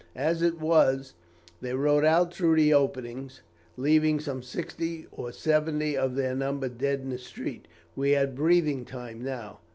[0.15, 1.13] As it was,
[1.61, 3.41] they rode out through the openings,
[3.77, 7.67] leaving some sixty or seventy of their number dead in the street.
[7.95, 9.59] We had breathing time now.